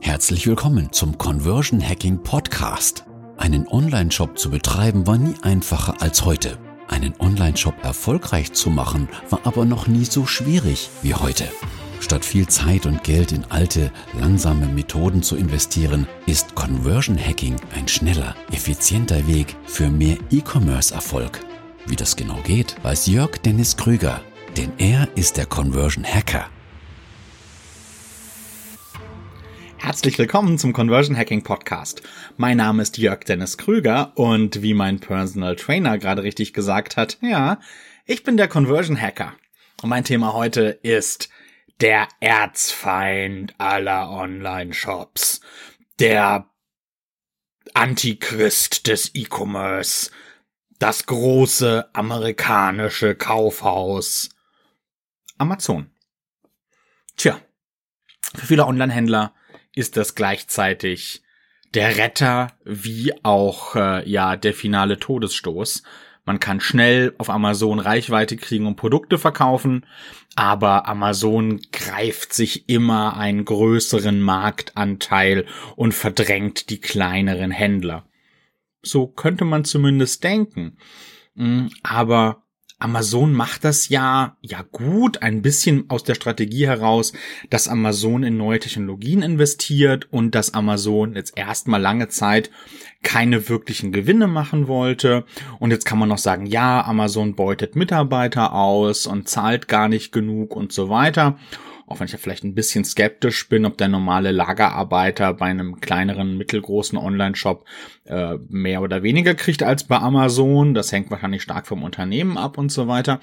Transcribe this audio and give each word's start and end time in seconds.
Herzlich 0.00 0.46
willkommen 0.46 0.92
zum 0.92 1.18
Conversion 1.18 1.86
Hacking 1.86 2.22
Podcast. 2.22 3.04
Einen 3.36 3.68
Online-Shop 3.68 4.38
zu 4.38 4.50
betreiben 4.50 5.06
war 5.06 5.18
nie 5.18 5.34
einfacher 5.42 6.00
als 6.00 6.24
heute. 6.24 6.58
Einen 6.88 7.14
Online-Shop 7.18 7.74
erfolgreich 7.82 8.52
zu 8.52 8.70
machen 8.70 9.08
war 9.30 9.40
aber 9.44 9.64
noch 9.64 9.88
nie 9.88 10.04
so 10.04 10.24
schwierig 10.24 10.90
wie 11.02 11.14
heute. 11.14 11.48
Statt 12.00 12.24
viel 12.24 12.46
Zeit 12.46 12.86
und 12.86 13.04
Geld 13.04 13.32
in 13.32 13.44
alte, 13.50 13.90
langsame 14.18 14.66
Methoden 14.66 15.22
zu 15.22 15.36
investieren, 15.36 16.06
ist 16.26 16.54
Conversion 16.54 17.18
Hacking 17.18 17.56
ein 17.74 17.88
schneller, 17.88 18.34
effizienter 18.52 19.26
Weg 19.26 19.56
für 19.64 19.90
mehr 19.90 20.16
E-Commerce-Erfolg. 20.30 21.40
Wie 21.86 21.96
das 21.96 22.16
genau 22.16 22.38
geht, 22.44 22.76
weiß 22.82 23.06
Jörg 23.06 23.38
Dennis 23.38 23.76
Krüger, 23.76 24.20
denn 24.56 24.72
er 24.78 25.08
ist 25.16 25.36
der 25.36 25.46
Conversion 25.46 26.04
Hacker. 26.04 26.46
Herzlich 29.86 30.18
willkommen 30.18 30.58
zum 30.58 30.72
Conversion 30.72 31.16
Hacking 31.16 31.44
Podcast. 31.44 32.02
Mein 32.36 32.56
Name 32.56 32.82
ist 32.82 32.98
Jörg 32.98 33.20
Dennis 33.20 33.56
Krüger 33.56 34.10
und 34.16 34.60
wie 34.60 34.74
mein 34.74 34.98
Personal 34.98 35.54
Trainer 35.54 35.96
gerade 35.96 36.24
richtig 36.24 36.52
gesagt 36.52 36.96
hat, 36.96 37.18
ja, 37.20 37.60
ich 38.04 38.24
bin 38.24 38.36
der 38.36 38.48
Conversion 38.48 39.00
Hacker. 39.00 39.36
Und 39.82 39.90
mein 39.90 40.02
Thema 40.02 40.32
heute 40.32 40.80
ist 40.82 41.28
der 41.80 42.08
Erzfeind 42.18 43.54
aller 43.58 44.10
Online-Shops. 44.10 45.40
Der 46.00 46.50
Antichrist 47.72 48.88
des 48.88 49.14
E-Commerce. 49.14 50.10
Das 50.80 51.06
große 51.06 51.88
amerikanische 51.92 53.14
Kaufhaus. 53.14 54.30
Amazon. 55.38 55.92
Tja, 57.16 57.40
für 58.34 58.46
viele 58.46 58.66
Online-Händler 58.66 59.32
ist 59.76 59.96
das 59.96 60.16
gleichzeitig 60.16 61.22
der 61.74 61.96
Retter 61.98 62.48
wie 62.64 63.12
auch 63.22 63.76
äh, 63.76 64.08
ja 64.08 64.34
der 64.34 64.54
finale 64.54 64.98
Todesstoß. 64.98 65.84
Man 66.24 66.40
kann 66.40 66.58
schnell 66.58 67.14
auf 67.18 67.30
Amazon 67.30 67.78
Reichweite 67.78 68.36
kriegen 68.36 68.66
und 68.66 68.74
Produkte 68.74 69.18
verkaufen, 69.18 69.86
aber 70.34 70.88
Amazon 70.88 71.60
greift 71.70 72.32
sich 72.32 72.68
immer 72.68 73.16
einen 73.16 73.44
größeren 73.44 74.20
Marktanteil 74.20 75.46
und 75.76 75.92
verdrängt 75.92 76.70
die 76.70 76.80
kleineren 76.80 77.52
Händler. 77.52 78.08
So 78.82 79.06
könnte 79.06 79.44
man 79.44 79.64
zumindest 79.64 80.24
denken. 80.24 80.78
Hm, 81.36 81.70
aber 81.82 82.42
Amazon 82.78 83.32
macht 83.32 83.64
das 83.64 83.88
ja, 83.88 84.36
ja 84.42 84.62
gut, 84.70 85.22
ein 85.22 85.40
bisschen 85.40 85.88
aus 85.88 86.04
der 86.04 86.14
Strategie 86.14 86.66
heraus, 86.66 87.14
dass 87.48 87.68
Amazon 87.68 88.22
in 88.22 88.36
neue 88.36 88.58
Technologien 88.58 89.22
investiert 89.22 90.06
und 90.10 90.34
dass 90.34 90.52
Amazon 90.52 91.14
jetzt 91.14 91.38
erstmal 91.38 91.80
lange 91.80 92.08
Zeit 92.08 92.50
keine 93.02 93.48
wirklichen 93.48 93.92
Gewinne 93.92 94.26
machen 94.26 94.68
wollte. 94.68 95.24
Und 95.58 95.70
jetzt 95.70 95.86
kann 95.86 95.98
man 95.98 96.10
noch 96.10 96.18
sagen, 96.18 96.44
ja, 96.44 96.84
Amazon 96.84 97.34
beutet 97.34 97.76
Mitarbeiter 97.76 98.52
aus 98.52 99.06
und 99.06 99.26
zahlt 99.26 99.68
gar 99.68 99.88
nicht 99.88 100.12
genug 100.12 100.54
und 100.54 100.70
so 100.70 100.90
weiter 100.90 101.38
auch 101.86 102.00
wenn 102.00 102.06
ich 102.06 102.12
ja 102.12 102.18
vielleicht 102.18 102.44
ein 102.44 102.54
bisschen 102.54 102.84
skeptisch 102.84 103.48
bin, 103.48 103.64
ob 103.64 103.78
der 103.78 103.88
normale 103.88 104.32
Lagerarbeiter 104.32 105.32
bei 105.34 105.46
einem 105.46 105.80
kleineren, 105.80 106.36
mittelgroßen 106.36 106.98
Online-Shop 106.98 107.64
äh, 108.04 108.36
mehr 108.48 108.82
oder 108.82 109.02
weniger 109.02 109.34
kriegt 109.34 109.62
als 109.62 109.84
bei 109.84 109.96
Amazon. 109.96 110.74
Das 110.74 110.90
hängt 110.90 111.10
wahrscheinlich 111.10 111.42
stark 111.42 111.66
vom 111.66 111.84
Unternehmen 111.84 112.38
ab 112.38 112.58
und 112.58 112.72
so 112.72 112.88
weiter. 112.88 113.20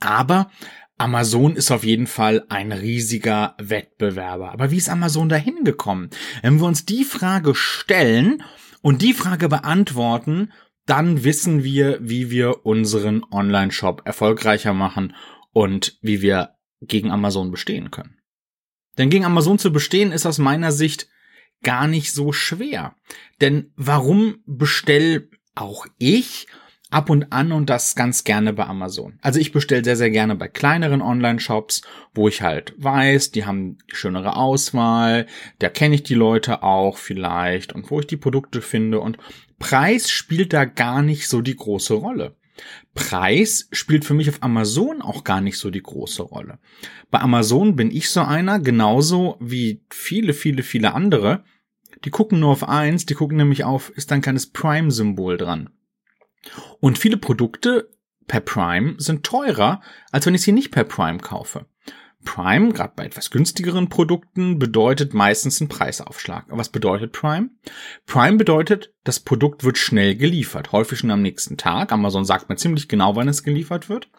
Aber 0.00 0.50
Amazon 0.96 1.56
ist 1.56 1.70
auf 1.70 1.84
jeden 1.84 2.06
Fall 2.06 2.44
ein 2.48 2.72
riesiger 2.72 3.54
Wettbewerber. 3.58 4.52
Aber 4.52 4.70
wie 4.70 4.76
ist 4.76 4.88
Amazon 4.88 5.28
dahin 5.28 5.64
gekommen? 5.64 6.10
Wenn 6.42 6.60
wir 6.60 6.66
uns 6.66 6.84
die 6.84 7.04
Frage 7.04 7.54
stellen 7.54 8.42
und 8.82 9.02
die 9.02 9.14
Frage 9.14 9.48
beantworten, 9.48 10.52
dann 10.86 11.24
wissen 11.24 11.62
wir, 11.62 11.98
wie 12.00 12.30
wir 12.30 12.66
unseren 12.66 13.22
Online-Shop 13.30 14.02
erfolgreicher 14.04 14.72
machen 14.72 15.14
und 15.52 15.98
wie 16.02 16.22
wir 16.22 16.56
gegen 16.80 17.10
Amazon 17.10 17.50
bestehen 17.50 17.90
können. 17.90 18.18
Denn 18.98 19.10
gegen 19.10 19.24
Amazon 19.24 19.58
zu 19.58 19.72
bestehen 19.72 20.12
ist 20.12 20.26
aus 20.26 20.38
meiner 20.38 20.72
Sicht 20.72 21.08
gar 21.62 21.86
nicht 21.86 22.12
so 22.12 22.32
schwer. 22.32 22.94
Denn 23.40 23.72
warum 23.76 24.42
bestell 24.46 25.28
auch 25.54 25.86
ich 25.98 26.46
ab 26.90 27.08
und 27.08 27.32
an 27.32 27.52
und 27.52 27.70
das 27.70 27.94
ganz 27.94 28.24
gerne 28.24 28.52
bei 28.52 28.66
Amazon. 28.66 29.18
Also 29.22 29.38
ich 29.38 29.52
bestelle 29.52 29.84
sehr, 29.84 29.96
sehr 29.96 30.10
gerne 30.10 30.34
bei 30.34 30.48
kleineren 30.48 31.02
Online-Shops, 31.02 31.82
wo 32.14 32.28
ich 32.28 32.42
halt 32.42 32.74
weiß, 32.78 33.30
die 33.30 33.46
haben 33.46 33.78
schönere 33.86 34.36
Auswahl, 34.36 35.26
da 35.60 35.68
kenne 35.68 35.94
ich 35.94 36.02
die 36.02 36.14
Leute 36.14 36.62
auch 36.62 36.98
vielleicht 36.98 37.72
und 37.72 37.90
wo 37.90 38.00
ich 38.00 38.06
die 38.06 38.16
Produkte 38.16 38.60
finde 38.60 39.00
und 39.00 39.18
Preis 39.58 40.10
spielt 40.10 40.52
da 40.52 40.64
gar 40.64 41.02
nicht 41.02 41.28
so 41.28 41.42
die 41.42 41.56
große 41.56 41.94
Rolle. 41.94 42.36
Preis 42.94 43.68
spielt 43.72 44.04
für 44.04 44.14
mich 44.14 44.28
auf 44.28 44.42
Amazon 44.42 45.02
auch 45.02 45.24
gar 45.24 45.40
nicht 45.40 45.58
so 45.58 45.70
die 45.70 45.82
große 45.82 46.22
Rolle. 46.22 46.58
Bei 47.10 47.20
Amazon 47.20 47.76
bin 47.76 47.90
ich 47.90 48.10
so 48.10 48.22
einer, 48.22 48.58
genauso 48.58 49.36
wie 49.40 49.84
viele, 49.90 50.32
viele, 50.32 50.62
viele 50.62 50.94
andere. 50.94 51.44
Die 52.04 52.10
gucken 52.10 52.40
nur 52.40 52.50
auf 52.50 52.68
eins, 52.68 53.06
die 53.06 53.14
gucken 53.14 53.36
nämlich 53.36 53.64
auf, 53.64 53.90
ist 53.90 54.10
ein 54.12 54.22
kleines 54.22 54.50
Prime-Symbol 54.50 55.36
dran. 55.36 55.70
Und 56.80 56.98
viele 56.98 57.16
Produkte 57.16 57.90
per 58.26 58.40
Prime 58.40 58.94
sind 58.98 59.24
teurer, 59.24 59.82
als 60.10 60.26
wenn 60.26 60.34
ich 60.34 60.42
sie 60.42 60.52
nicht 60.52 60.70
per 60.70 60.84
Prime 60.84 61.18
kaufe. 61.18 61.66
Prime, 62.24 62.72
gerade 62.72 62.92
bei 62.96 63.06
etwas 63.06 63.30
günstigeren 63.30 63.88
Produkten, 63.88 64.58
bedeutet 64.58 65.14
meistens 65.14 65.60
einen 65.60 65.68
Preisaufschlag. 65.68 66.44
was 66.48 66.68
bedeutet 66.68 67.12
Prime? 67.12 67.50
Prime 68.06 68.36
bedeutet, 68.36 68.92
das 69.04 69.20
Produkt 69.20 69.64
wird 69.64 69.78
schnell 69.78 70.16
geliefert, 70.16 70.72
häufig 70.72 70.98
schon 70.98 71.10
am 71.10 71.22
nächsten 71.22 71.56
Tag. 71.56 71.92
Amazon 71.92 72.24
sagt 72.24 72.48
mir 72.48 72.56
ziemlich 72.56 72.88
genau, 72.88 73.16
wann 73.16 73.28
es 73.28 73.42
geliefert 73.42 73.88
wird. 73.88 74.10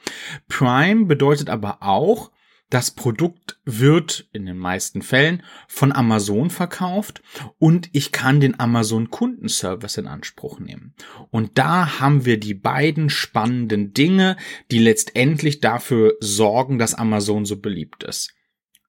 Prime 0.48 1.06
bedeutet 1.06 1.50
aber 1.50 1.78
auch, 1.82 2.32
das 2.72 2.90
Produkt 2.90 3.60
wird 3.66 4.30
in 4.32 4.46
den 4.46 4.58
meisten 4.58 5.02
Fällen 5.02 5.44
von 5.68 5.92
Amazon 5.92 6.50
verkauft 6.50 7.22
und 7.60 7.90
ich 7.92 8.14
kann 8.14 8.40
den 8.40 8.60
Amazon 8.60 9.12
Kundenservice 9.12 9.98
in 9.98 10.08
Anspruch 10.08 10.60
nehmen. 10.60 10.96
Und 11.30 11.58
da 11.58 12.00
haben 12.00 12.26
wir 12.26 12.40
die 12.40 12.54
beiden 12.54 13.10
spannenden 13.10 13.94
Dinge, 13.94 14.38
die 14.72 14.80
letztendlich 14.80 15.60
dafür 15.60 16.16
sorgen, 16.22 16.80
dass 16.80 16.96
Amazon 16.96 17.46
so 17.46 17.60
beliebt 17.60 18.04
ist. 18.04 18.34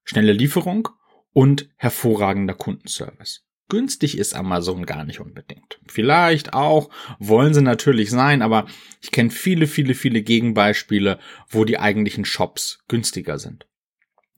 Schnelle 0.04 0.32
Lieferung 0.32 0.88
und 1.32 1.68
hervorragender 1.76 2.54
Kundenservice. 2.54 3.44
Günstig 3.68 4.16
ist 4.16 4.34
Amazon 4.34 4.86
gar 4.86 5.04
nicht 5.04 5.18
unbedingt. 5.18 5.80
Vielleicht 5.88 6.52
auch, 6.52 6.90
wollen 7.18 7.54
sie 7.54 7.62
natürlich 7.62 8.10
sein, 8.10 8.42
aber 8.42 8.66
ich 9.00 9.10
kenne 9.10 9.30
viele, 9.30 9.66
viele, 9.66 9.94
viele 9.94 10.22
Gegenbeispiele, 10.22 11.18
wo 11.48 11.64
die 11.64 11.80
eigentlichen 11.80 12.24
Shops 12.24 12.84
günstiger 12.86 13.40
sind. 13.40 13.66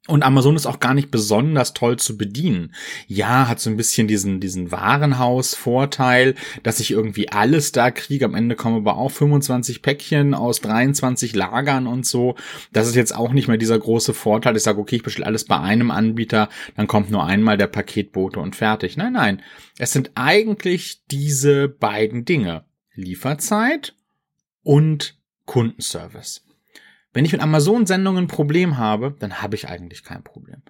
Und 0.07 0.23
Amazon 0.23 0.55
ist 0.55 0.67
auch 0.67 0.81
gar 0.81 0.93
nicht 0.93 1.11
besonders 1.11 1.73
toll 1.73 1.99
zu 1.99 2.19
bedienen. 2.19 2.75
Ja, 3.07 3.49
hat 3.49 3.59
so 3.59 3.71
ein 3.71 3.79
bisschen 3.79 4.07
diesen, 4.07 4.39
diesen 4.39 4.71
Warenhaus-Vorteil, 4.71 6.35
dass 6.63 6.79
ich 6.79 6.91
irgendwie 6.91 7.31
alles 7.31 7.73
da 7.73 7.91
kriege. 7.91 8.27
Am 8.27 8.35
Ende 8.35 8.55
kommen 8.55 8.77
aber 8.77 8.99
auch 8.99 9.11
25 9.11 9.81
Päckchen 9.81 10.35
aus 10.35 10.61
23 10.61 11.35
Lagern 11.35 11.87
und 11.87 12.05
so. 12.05 12.35
Das 12.71 12.87
ist 12.87 12.97
jetzt 12.97 13.15
auch 13.15 13.33
nicht 13.33 13.49
mehr 13.49 13.57
dieser 13.57 13.79
große 13.79 14.13
Vorteil. 14.13 14.57
Ich 14.57 14.63
sage, 14.63 14.79
okay, 14.79 14.97
ich 14.97 15.03
bestelle 15.03 15.27
alles 15.27 15.45
bei 15.45 15.59
einem 15.59 15.91
Anbieter, 15.91 16.51
dann 16.77 16.87
kommt 16.87 17.11
nur 17.11 17.25
einmal 17.25 17.57
der 17.57 17.69
Paketbote 17.69 18.41
und 18.41 18.57
fertig. 18.57 18.99
Nein, 18.99 19.15
nein. 19.15 19.43
Es 19.79 19.93
sind 19.93 20.11
eigentlich 20.17 21.03
diese 21.11 21.69
beiden 21.69 22.27
Dinge. 22.27 22.65
Lieferzeit 22.93 23.95
und 24.63 25.17
Kundenservice. 25.47 26.45
Wenn 27.15 27.25
ich 27.25 27.33
mit 27.33 27.41
Amazon-Sendungen 27.41 28.25
ein 28.25 28.29
Problem 28.29 28.77
habe, 28.77 29.15
dann 29.19 29.41
habe 29.41 29.55
ich 29.55 29.69
eigentlich 29.69 30.03
kein 30.03 30.25
Problem. 30.25 30.63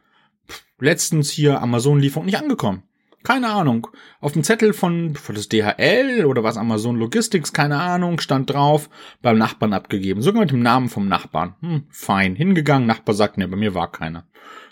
Letztens 0.79 1.31
hier 1.31 1.63
Amazon-Lieferung 1.63 2.27
nicht 2.27 2.39
angekommen. 2.39 2.83
Keine 3.23 3.49
Ahnung. 3.49 3.87
Auf 4.21 4.33
dem 4.33 4.45
Zettel 4.45 4.75
von, 4.75 5.17
von 5.17 5.35
das 5.35 5.49
DHL 5.49 6.27
oder 6.27 6.45
was 6.45 6.59
Amazon 6.59 6.97
Logistics, 6.97 7.55
keine 7.55 7.81
Ahnung, 7.81 8.21
stand 8.21 8.53
drauf, 8.53 8.91
beim 9.23 9.39
Nachbarn 9.39 9.73
abgegeben. 9.73 10.21
Sogar 10.21 10.43
mit 10.43 10.51
dem 10.51 10.61
Namen 10.61 10.91
vom 10.91 11.09
Nachbarn. 11.09 11.55
Hm, 11.61 11.87
fein. 11.89 12.37
Hingegangen, 12.37 12.87
Nachbar 12.87 13.15
sagt, 13.15 13.39
ne, 13.39 13.49
bei 13.49 13.57
mir 13.57 13.75
war 13.75 13.91
keiner. 13.91 14.27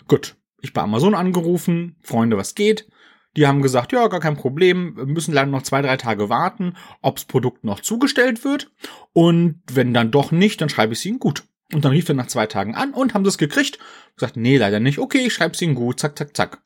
Gut. 0.07 0.35
Ich 0.61 0.71
bei 0.71 0.81
Amazon 0.81 1.15
angerufen, 1.15 1.97
Freunde, 2.03 2.37
was 2.37 2.55
geht? 2.55 2.87
Die 3.35 3.47
haben 3.47 3.63
gesagt, 3.63 3.91
ja, 3.91 4.07
gar 4.07 4.19
kein 4.19 4.37
Problem, 4.37 4.95
wir 4.95 5.07
müssen 5.07 5.33
leider 5.33 5.49
noch 5.49 5.63
zwei, 5.63 5.81
drei 5.81 5.97
Tage 5.97 6.29
warten, 6.29 6.77
ob's 7.01 7.25
Produkt 7.25 7.63
noch 7.63 7.79
zugestellt 7.79 8.45
wird. 8.45 8.71
Und 9.11 9.61
wenn 9.71 9.93
dann 9.93 10.11
doch 10.11 10.31
nicht, 10.31 10.61
dann 10.61 10.69
schreibe 10.69 10.93
ich 10.93 10.99
es 10.99 11.05
ihnen 11.05 11.19
gut. 11.19 11.43
Und 11.73 11.85
dann 11.85 11.91
rief 11.91 12.07
er 12.09 12.15
nach 12.15 12.27
zwei 12.27 12.47
Tagen 12.47 12.75
an 12.75 12.93
und 12.93 13.13
haben 13.13 13.23
das 13.23 13.37
gekriegt. 13.37 13.79
Gesagt, 14.15 14.37
nee, 14.37 14.57
leider 14.57 14.79
nicht. 14.79 14.99
Okay, 14.99 15.25
ich 15.25 15.33
schreib's 15.33 15.61
ihnen 15.61 15.75
gut. 15.75 15.99
Zack, 15.99 16.17
zack, 16.17 16.35
zack. 16.35 16.61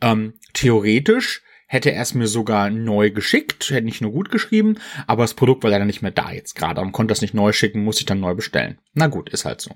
Ähm, 0.00 0.34
theoretisch 0.52 1.42
hätte 1.66 1.92
er 1.92 2.02
es 2.02 2.14
mir 2.14 2.28
sogar 2.28 2.70
neu 2.70 3.10
geschickt, 3.10 3.70
hätte 3.70 3.84
nicht 3.84 4.00
nur 4.00 4.12
gut 4.12 4.30
geschrieben, 4.30 4.78
aber 5.06 5.24
das 5.24 5.34
Produkt 5.34 5.64
war 5.64 5.70
leider 5.70 5.84
nicht 5.86 6.02
mehr 6.02 6.10
da 6.10 6.30
jetzt 6.30 6.54
gerade 6.54 6.80
und 6.80 6.92
konnte 6.92 7.12
das 7.12 7.22
nicht 7.22 7.34
neu 7.34 7.52
schicken, 7.52 7.82
muss 7.82 7.98
ich 7.98 8.06
dann 8.06 8.20
neu 8.20 8.34
bestellen. 8.34 8.78
Na 8.92 9.08
gut, 9.08 9.30
ist 9.30 9.44
halt 9.44 9.60
so. 9.60 9.74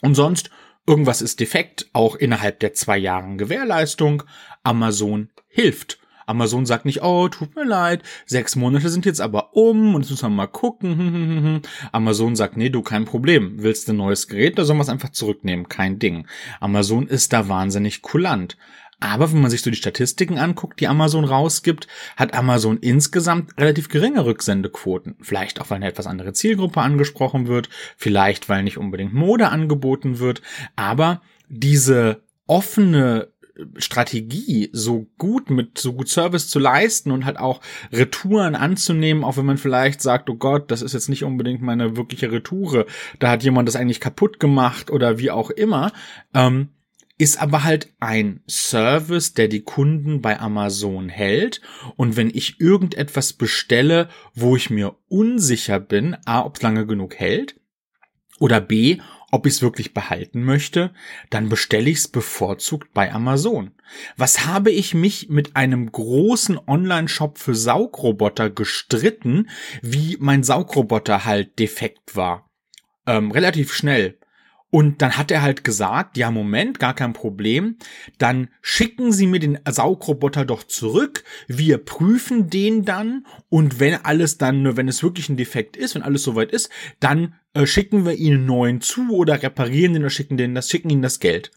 Und 0.00 0.14
sonst 0.14 0.50
irgendwas 0.86 1.22
ist 1.22 1.40
defekt, 1.40 1.88
auch 1.92 2.16
innerhalb 2.16 2.60
der 2.60 2.74
zwei 2.74 2.98
Jahren 2.98 3.38
Gewährleistung. 3.38 4.24
Amazon 4.62 5.30
hilft. 5.48 5.98
Amazon 6.32 6.64
sagt 6.64 6.86
nicht, 6.86 7.02
oh, 7.02 7.28
tut 7.28 7.54
mir 7.54 7.64
leid, 7.64 8.02
sechs 8.24 8.56
Monate 8.56 8.88
sind 8.88 9.04
jetzt 9.04 9.20
aber 9.20 9.54
um 9.54 9.94
und 9.94 10.00
jetzt 10.02 10.10
müssen 10.10 10.24
wir 10.24 10.30
mal 10.30 10.46
gucken. 10.46 11.60
Amazon 11.92 12.36
sagt, 12.36 12.56
nee, 12.56 12.70
du, 12.70 12.80
kein 12.82 13.04
Problem. 13.04 13.56
Willst 13.58 13.86
du 13.86 13.92
ein 13.92 13.98
neues 13.98 14.28
Gerät, 14.28 14.58
da 14.58 14.64
sollen 14.64 14.78
wir 14.78 14.82
es 14.82 14.88
einfach 14.88 15.10
zurücknehmen, 15.10 15.68
kein 15.68 15.98
Ding. 15.98 16.26
Amazon 16.58 17.06
ist 17.06 17.34
da 17.34 17.48
wahnsinnig 17.48 18.00
kulant. 18.00 18.56
Aber 18.98 19.32
wenn 19.32 19.40
man 19.40 19.50
sich 19.50 19.62
so 19.62 19.70
die 19.70 19.76
Statistiken 19.76 20.38
anguckt, 20.38 20.80
die 20.80 20.86
Amazon 20.86 21.24
rausgibt, 21.24 21.88
hat 22.16 22.34
Amazon 22.34 22.78
insgesamt 22.78 23.50
relativ 23.58 23.88
geringe 23.88 24.24
Rücksendequoten. 24.24 25.16
Vielleicht 25.20 25.60
auch, 25.60 25.70
weil 25.70 25.76
eine 25.76 25.88
etwas 25.88 26.06
andere 26.06 26.32
Zielgruppe 26.32 26.80
angesprochen 26.80 27.48
wird, 27.48 27.68
vielleicht, 27.96 28.48
weil 28.48 28.62
nicht 28.62 28.78
unbedingt 28.78 29.12
Mode 29.12 29.48
angeboten 29.48 30.20
wird. 30.20 30.40
Aber 30.76 31.20
diese 31.48 32.22
offene 32.46 33.32
Strategie, 33.76 34.70
so 34.72 35.06
gut 35.18 35.50
mit 35.50 35.78
so 35.78 35.92
gut 35.92 36.08
Service 36.08 36.48
zu 36.48 36.58
leisten 36.58 37.10
und 37.10 37.24
halt 37.24 37.38
auch 37.38 37.60
Retouren 37.92 38.54
anzunehmen, 38.54 39.24
auch 39.24 39.36
wenn 39.36 39.46
man 39.46 39.58
vielleicht 39.58 40.00
sagt, 40.00 40.30
oh 40.30 40.36
Gott, 40.36 40.70
das 40.70 40.82
ist 40.82 40.94
jetzt 40.94 41.08
nicht 41.08 41.24
unbedingt 41.24 41.62
meine 41.62 41.96
wirkliche 41.96 42.32
Retoure, 42.32 42.86
da 43.18 43.30
hat 43.30 43.42
jemand 43.42 43.68
das 43.68 43.76
eigentlich 43.76 44.00
kaputt 44.00 44.40
gemacht 44.40 44.90
oder 44.90 45.18
wie 45.18 45.30
auch 45.30 45.50
immer, 45.50 45.92
ähm, 46.34 46.70
ist 47.18 47.40
aber 47.40 47.62
halt 47.62 47.92
ein 48.00 48.40
Service, 48.48 49.34
der 49.34 49.48
die 49.48 49.62
Kunden 49.62 50.22
bei 50.22 50.40
Amazon 50.40 51.08
hält. 51.08 51.60
Und 51.96 52.16
wenn 52.16 52.30
ich 52.30 52.58
irgendetwas 52.58 53.32
bestelle, 53.34 54.08
wo 54.34 54.56
ich 54.56 54.70
mir 54.70 54.96
unsicher 55.08 55.78
bin, 55.78 56.16
a, 56.24 56.40
ob 56.44 56.56
es 56.56 56.62
lange 56.62 56.86
genug 56.86 57.14
hält, 57.14 57.60
oder 58.40 58.60
b, 58.60 58.98
ob 59.32 59.46
ich 59.46 59.54
es 59.54 59.62
wirklich 59.62 59.94
behalten 59.94 60.44
möchte, 60.44 60.92
dann 61.30 61.48
bestelle 61.48 61.90
ich 61.90 61.98
es 61.98 62.08
bevorzugt 62.08 62.92
bei 62.92 63.12
Amazon. 63.12 63.72
Was 64.16 64.46
habe 64.46 64.70
ich 64.70 64.94
mich 64.94 65.30
mit 65.30 65.56
einem 65.56 65.90
großen 65.90 66.60
Online-Shop 66.66 67.38
für 67.38 67.54
Saugroboter 67.54 68.50
gestritten, 68.50 69.48
wie 69.80 70.18
mein 70.20 70.44
Saugroboter 70.44 71.24
halt 71.24 71.58
defekt 71.58 72.14
war? 72.14 72.50
Ähm, 73.06 73.30
relativ 73.32 73.72
schnell. 73.72 74.18
Und 74.74 75.02
dann 75.02 75.18
hat 75.18 75.30
er 75.30 75.42
halt 75.42 75.64
gesagt, 75.64 76.16
ja, 76.16 76.30
Moment, 76.30 76.78
gar 76.78 76.94
kein 76.94 77.12
Problem. 77.12 77.76
Dann 78.16 78.48
schicken 78.62 79.12
Sie 79.12 79.26
mir 79.26 79.38
den 79.38 79.58
Saugroboter 79.68 80.46
doch 80.46 80.62
zurück. 80.62 81.24
Wir 81.46 81.76
prüfen 81.76 82.48
den 82.48 82.86
dann. 82.86 83.26
Und 83.50 83.80
wenn 83.80 83.94
alles 84.02 84.38
dann, 84.38 84.78
wenn 84.78 84.88
es 84.88 85.02
wirklich 85.02 85.28
ein 85.28 85.36
Defekt 85.36 85.76
ist, 85.76 85.94
wenn 85.94 86.00
alles 86.00 86.22
soweit 86.22 86.52
ist, 86.52 86.70
dann 87.00 87.34
äh, 87.52 87.66
schicken 87.66 88.06
wir 88.06 88.14
Ihnen 88.14 88.38
einen 88.38 88.46
neuen 88.46 88.80
zu 88.80 89.10
oder 89.10 89.42
reparieren 89.42 89.92
den 89.92 90.04
oder 90.04 90.10
schicken 90.10 90.38
den 90.38 90.54
das, 90.54 90.70
schicken 90.70 90.88
Ihnen 90.88 91.02
das 91.02 91.20
Geld. 91.20 91.50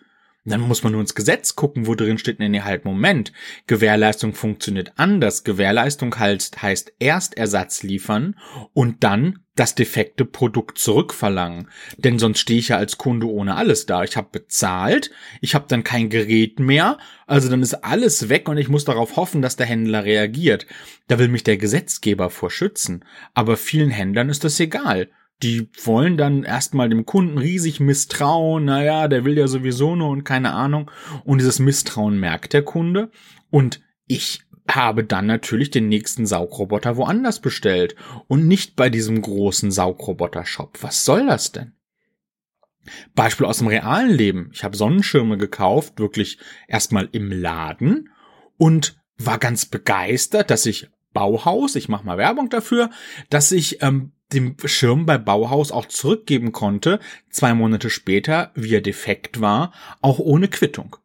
Dann 0.47 0.61
muss 0.61 0.83
man 0.83 0.91
nur 0.91 1.01
ins 1.01 1.15
Gesetz 1.15 1.55
gucken, 1.55 1.87
wo 1.87 1.95
drin 1.95 2.19
steht, 2.19 2.37
nee, 2.37 2.61
halt, 2.61 2.85
Moment. 2.85 3.33
Gewährleistung 3.65 4.35
funktioniert 4.35 4.93
anders. 4.95 5.43
Gewährleistung 5.43 6.17
heißt, 6.17 6.61
heißt 6.61 6.93
erst 6.99 7.35
Ersatz 7.35 7.81
liefern 7.81 8.35
und 8.73 9.03
dann 9.03 9.39
das 9.55 9.73
defekte 9.73 10.23
Produkt 10.23 10.77
zurückverlangen. 10.77 11.69
Denn 11.97 12.19
sonst 12.19 12.39
stehe 12.39 12.59
ich 12.59 12.67
ja 12.67 12.77
als 12.77 12.97
Kunde 12.97 13.27
ohne 13.27 13.55
alles 13.55 13.87
da. 13.87 14.03
Ich 14.03 14.17
habe 14.17 14.29
bezahlt, 14.31 15.09
ich 15.41 15.55
habe 15.55 15.65
dann 15.67 15.83
kein 15.83 16.09
Gerät 16.09 16.59
mehr, 16.59 16.99
also 17.25 17.49
dann 17.49 17.63
ist 17.63 17.73
alles 17.73 18.29
weg 18.29 18.47
und 18.47 18.57
ich 18.57 18.69
muss 18.69 18.85
darauf 18.85 19.15
hoffen, 19.15 19.41
dass 19.41 19.55
der 19.55 19.65
Händler 19.65 20.03
reagiert. 20.05 20.67
Da 21.07 21.17
will 21.17 21.29
mich 21.29 21.43
der 21.43 21.57
Gesetzgeber 21.57 22.29
vor 22.29 22.51
schützen. 22.51 23.03
Aber 23.33 23.57
vielen 23.57 23.89
Händlern 23.89 24.29
ist 24.29 24.43
das 24.43 24.59
egal 24.59 25.09
die 25.43 25.69
wollen 25.83 26.17
dann 26.17 26.43
erstmal 26.43 26.89
dem 26.89 27.05
Kunden 27.05 27.37
riesig 27.37 27.79
misstrauen, 27.79 28.65
naja, 28.65 29.07
der 29.07 29.25
will 29.25 29.37
ja 29.37 29.47
sowieso 29.47 29.95
nur 29.95 30.09
und 30.09 30.23
keine 30.23 30.53
Ahnung. 30.53 30.89
Und 31.23 31.39
dieses 31.39 31.59
Misstrauen 31.59 32.19
merkt 32.19 32.53
der 32.53 32.63
Kunde. 32.63 33.11
Und 33.49 33.81
ich 34.07 34.41
habe 34.69 35.03
dann 35.03 35.27
natürlich 35.27 35.69
den 35.69 35.89
nächsten 35.89 36.25
Saugroboter 36.25 36.97
woanders 36.97 37.39
bestellt 37.39 37.95
und 38.27 38.47
nicht 38.47 38.75
bei 38.75 38.89
diesem 38.89 39.21
großen 39.21 39.71
Saugroboter-Shop. 39.71 40.77
Was 40.81 41.05
soll 41.05 41.27
das 41.27 41.51
denn? 41.51 41.73
Beispiel 43.13 43.45
aus 43.45 43.59
dem 43.59 43.67
realen 43.67 44.11
Leben. 44.11 44.49
Ich 44.53 44.63
habe 44.63 44.77
Sonnenschirme 44.77 45.37
gekauft, 45.37 45.99
wirklich 45.99 46.39
erstmal 46.67 47.09
im 47.11 47.31
Laden 47.31 48.09
und 48.57 48.99
war 49.17 49.37
ganz 49.37 49.65
begeistert, 49.65 50.49
dass 50.49 50.65
ich 50.65 50.89
Bauhaus, 51.13 51.75
ich 51.75 51.89
mache 51.89 52.05
mal 52.05 52.17
Werbung 52.17 52.49
dafür, 52.49 52.89
dass 53.29 53.51
ich 53.51 53.81
ähm, 53.81 54.11
den 54.33 54.55
Schirm 54.65 55.05
bei 55.05 55.17
Bauhaus 55.17 55.71
auch 55.71 55.85
zurückgeben 55.85 56.51
konnte, 56.51 56.99
zwei 57.29 57.53
Monate 57.53 57.89
später, 57.89 58.51
wie 58.55 58.75
er 58.75 58.81
defekt 58.81 59.41
war, 59.41 59.71
auch 60.01 60.19
ohne 60.19 60.47
Quittung. 60.47 60.97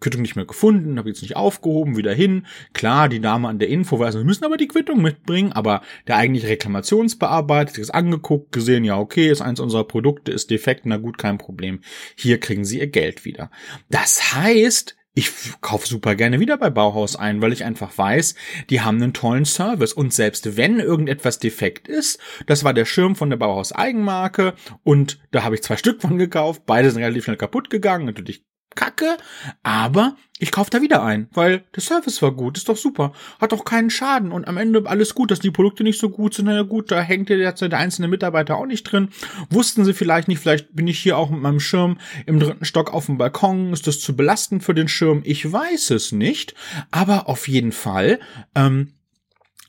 Quittung 0.00 0.22
nicht 0.22 0.34
mehr 0.34 0.46
gefunden, 0.46 0.98
habe 0.98 1.10
jetzt 1.10 1.22
nicht 1.22 1.36
aufgehoben, 1.36 1.96
wieder 1.96 2.14
hin. 2.14 2.46
Klar, 2.72 3.08
die 3.08 3.20
Dame 3.20 3.48
an 3.48 3.58
der 3.58 3.68
Info 3.68 3.98
weiß, 3.98 4.14
wir 4.14 4.24
müssen 4.24 4.44
aber 4.44 4.56
die 4.56 4.68
Quittung 4.68 5.02
mitbringen, 5.02 5.52
aber 5.52 5.82
der 6.08 6.16
eigentliche 6.16 6.48
Reklamationsbearbeiter 6.48 7.72
hat 7.72 7.78
es 7.78 7.90
angeguckt, 7.90 8.50
gesehen, 8.52 8.84
ja, 8.84 8.98
okay, 8.98 9.30
ist 9.30 9.42
eins 9.42 9.60
unserer 9.60 9.84
Produkte, 9.84 10.32
ist 10.32 10.50
defekt, 10.50 10.86
na 10.86 10.96
gut, 10.96 11.18
kein 11.18 11.38
Problem. 11.38 11.80
Hier 12.16 12.40
kriegen 12.40 12.64
sie 12.64 12.80
ihr 12.80 12.86
Geld 12.86 13.24
wieder. 13.24 13.50
Das 13.90 14.34
heißt, 14.34 14.96
ich 15.14 15.30
kaufe 15.60 15.88
super 15.88 16.14
gerne 16.14 16.38
wieder 16.38 16.56
bei 16.56 16.70
Bauhaus 16.70 17.16
ein, 17.16 17.42
weil 17.42 17.52
ich 17.52 17.64
einfach 17.64 17.96
weiß, 17.96 18.34
die 18.70 18.80
haben 18.80 19.02
einen 19.02 19.12
tollen 19.12 19.44
Service. 19.44 19.92
Und 19.92 20.14
selbst 20.14 20.56
wenn 20.56 20.78
irgendetwas 20.78 21.38
defekt 21.38 21.88
ist, 21.88 22.20
das 22.46 22.62
war 22.62 22.74
der 22.74 22.84
Schirm 22.84 23.16
von 23.16 23.30
der 23.30 23.36
Bauhaus 23.36 23.72
Eigenmarke 23.72 24.54
und 24.84 25.18
da 25.32 25.42
habe 25.42 25.56
ich 25.56 25.62
zwei 25.62 25.76
Stück 25.76 26.00
von 26.00 26.16
gekauft, 26.16 26.62
beide 26.64 26.90
sind 26.90 27.02
relativ 27.02 27.24
schnell 27.24 27.36
kaputt 27.36 27.70
gegangen, 27.70 28.06
natürlich 28.06 28.44
kacke, 28.74 29.16
aber 29.62 30.16
ich 30.38 30.52
kaufe 30.52 30.70
da 30.70 30.80
wieder 30.80 31.02
ein, 31.02 31.28
weil 31.32 31.64
der 31.74 31.82
Service 31.82 32.22
war 32.22 32.32
gut, 32.32 32.56
ist 32.56 32.68
doch 32.68 32.76
super, 32.76 33.12
hat 33.40 33.52
doch 33.52 33.64
keinen 33.64 33.90
Schaden 33.90 34.32
und 34.32 34.48
am 34.48 34.56
Ende 34.56 34.82
alles 34.86 35.14
gut, 35.14 35.30
dass 35.30 35.40
die 35.40 35.50
Produkte 35.50 35.82
nicht 35.82 36.00
so 36.00 36.08
gut 36.08 36.34
sind, 36.34 36.46
naja 36.46 36.62
gut, 36.62 36.90
da 36.90 37.00
hängt 37.00 37.28
der, 37.28 37.52
der 37.52 37.78
einzelne 37.78 38.08
Mitarbeiter 38.08 38.56
auch 38.56 38.66
nicht 38.66 38.84
drin. 38.84 39.10
Wussten 39.50 39.84
sie 39.84 39.92
vielleicht 39.92 40.28
nicht, 40.28 40.40
vielleicht 40.40 40.74
bin 40.74 40.88
ich 40.88 40.98
hier 40.98 41.18
auch 41.18 41.30
mit 41.30 41.40
meinem 41.40 41.60
Schirm 41.60 41.98
im 42.26 42.40
dritten 42.40 42.64
Stock 42.64 42.94
auf 42.94 43.06
dem 43.06 43.18
Balkon, 43.18 43.72
ist 43.72 43.86
das 43.86 44.00
zu 44.00 44.16
belastend 44.16 44.64
für 44.64 44.74
den 44.74 44.88
Schirm? 44.88 45.22
Ich 45.24 45.50
weiß 45.50 45.90
es 45.90 46.12
nicht, 46.12 46.54
aber 46.90 47.28
auf 47.28 47.48
jeden 47.48 47.72
Fall, 47.72 48.20
ähm, 48.54 48.94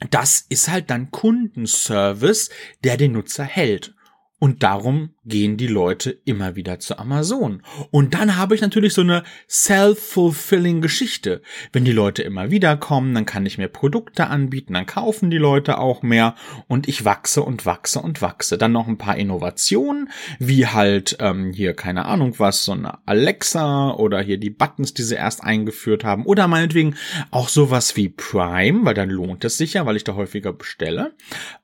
das 0.09 0.45
ist 0.50 0.69
halt 0.69 0.89
dann 0.89 1.12
Kundenservice, 1.12 2.50
der 2.83 2.97
den 2.97 3.12
Nutzer 3.12 3.44
hält. 3.44 3.94
Und 4.43 4.63
darum 4.63 5.11
gehen 5.23 5.55
die 5.55 5.67
Leute 5.67 6.09
immer 6.09 6.55
wieder 6.55 6.79
zu 6.79 6.97
Amazon. 6.97 7.61
Und 7.91 8.15
dann 8.15 8.38
habe 8.38 8.55
ich 8.55 8.61
natürlich 8.61 8.95
so 8.95 9.01
eine 9.01 9.21
self-fulfilling 9.47 10.81
Geschichte. 10.81 11.44
Wenn 11.71 11.85
die 11.85 11.92
Leute 11.92 12.23
immer 12.23 12.49
wieder 12.49 12.75
kommen, 12.75 13.13
dann 13.13 13.27
kann 13.27 13.45
ich 13.45 13.59
mehr 13.59 13.68
Produkte 13.68 14.25
anbieten, 14.25 14.73
dann 14.73 14.87
kaufen 14.87 15.30
die 15.30 15.37
Leute 15.37 15.77
auch 15.77 16.01
mehr 16.01 16.33
und 16.68 16.87
ich 16.87 17.06
wachse 17.06 17.44
und 17.44 17.68
wachse 17.68 17.99
und 17.99 18.23
wachse. 18.23 18.57
Dann 18.57 18.71
noch 18.71 18.87
ein 18.87 18.97
paar 18.97 19.16
Innovationen, 19.16 20.09
wie 20.39 20.66
halt 20.66 21.18
ähm, 21.19 21.54
hier, 21.54 21.75
keine 21.75 22.06
Ahnung 22.06 22.39
was, 22.39 22.66
so 22.66 22.71
eine 22.71 22.97
Alexa 23.07 23.92
oder 23.92 24.23
hier 24.23 24.39
die 24.39 24.49
Buttons, 24.49 24.95
die 24.95 25.04
sie 25.04 25.13
erst 25.13 25.44
eingeführt 25.44 26.04
haben. 26.04 26.25
Oder 26.25 26.47
meinetwegen 26.47 26.95
auch 27.30 27.47
sowas 27.47 27.95
wie 27.95 28.09
Prime, 28.09 28.85
weil 28.85 28.95
dann 28.95 29.11
lohnt 29.11 29.45
es 29.45 29.59
sich 29.59 29.73
ja, 29.73 29.85
weil 29.85 29.97
ich 29.97 30.04
da 30.04 30.16
häufiger 30.16 30.51
bestelle. 30.51 31.13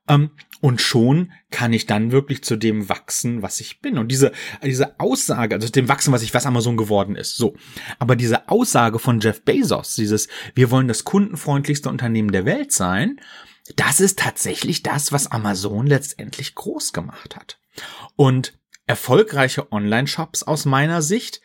Ähm, 0.07 0.29
und 0.61 0.81
schon 0.81 1.31
kann 1.51 1.71
ich 1.73 1.85
dann 1.85 2.11
wirklich 2.11 2.43
zu 2.43 2.55
dem 2.55 2.89
wachsen, 2.89 3.41
was 3.41 3.59
ich 3.59 3.81
bin. 3.81 3.97
Und 3.97 4.11
diese, 4.11 4.31
diese 4.63 4.99
Aussage, 4.99 5.55
also 5.55 5.69
dem 5.69 5.87
wachsen, 5.87 6.11
was 6.11 6.23
ich, 6.23 6.33
was 6.33 6.45
Amazon 6.45 6.77
geworden 6.77 7.15
ist. 7.15 7.37
So. 7.37 7.55
Aber 7.99 8.15
diese 8.15 8.49
Aussage 8.49 8.99
von 8.99 9.19
Jeff 9.19 9.43
Bezos, 9.43 9.95
dieses, 9.95 10.27
wir 10.55 10.71
wollen 10.71 10.87
das 10.87 11.03
kundenfreundlichste 11.03 11.89
Unternehmen 11.89 12.31
der 12.31 12.45
Welt 12.45 12.71
sein, 12.71 13.19
das 13.75 13.99
ist 13.99 14.19
tatsächlich 14.19 14.81
das, 14.81 15.11
was 15.11 15.27
Amazon 15.27 15.87
letztendlich 15.87 16.55
groß 16.55 16.93
gemacht 16.93 17.35
hat. 17.35 17.59
Und 18.15 18.57
erfolgreiche 18.87 19.71
Online-Shops 19.71 20.43
aus 20.43 20.65
meiner 20.65 21.01
Sicht, 21.01 21.41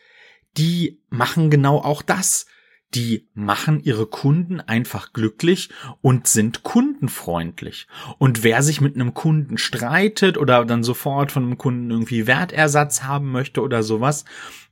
die 0.57 1.01
machen 1.09 1.49
genau 1.49 1.79
auch 1.79 2.01
das 2.01 2.47
die 2.95 3.27
machen 3.33 3.83
ihre 3.83 4.05
Kunden 4.05 4.61
einfach 4.61 5.13
glücklich 5.13 5.69
und 6.01 6.27
sind 6.27 6.63
kundenfreundlich. 6.63 7.87
Und 8.17 8.43
wer 8.43 8.61
sich 8.61 8.81
mit 8.81 8.95
einem 8.95 9.13
Kunden 9.13 9.57
streitet 9.57 10.37
oder 10.37 10.65
dann 10.65 10.83
sofort 10.83 11.31
von 11.31 11.43
einem 11.43 11.57
Kunden 11.57 11.89
irgendwie 11.89 12.27
Wertersatz 12.27 13.03
haben 13.03 13.31
möchte 13.31 13.61
oder 13.61 13.83
sowas, 13.83 14.25